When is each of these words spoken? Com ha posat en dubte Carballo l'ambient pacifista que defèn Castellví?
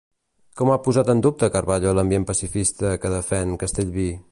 Com 0.61 0.71
ha 0.71 0.77
posat 0.87 1.11
en 1.13 1.21
dubte 1.25 1.51
Carballo 1.57 1.93
l'ambient 1.99 2.27
pacifista 2.31 2.95
que 3.05 3.15
defèn 3.19 3.57
Castellví? 3.65 4.11